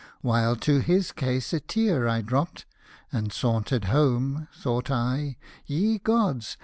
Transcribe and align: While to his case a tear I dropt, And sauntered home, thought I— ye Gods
While 0.21 0.55
to 0.55 0.79
his 0.79 1.11
case 1.11 1.53
a 1.53 1.59
tear 1.59 2.07
I 2.07 2.21
dropt, 2.23 2.65
And 3.11 3.31
sauntered 3.31 3.85
home, 3.85 4.47
thought 4.51 4.89
I— 4.89 5.37
ye 5.67 5.99
Gods 5.99 6.57